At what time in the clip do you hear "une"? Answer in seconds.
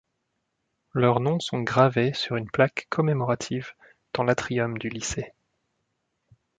2.35-2.49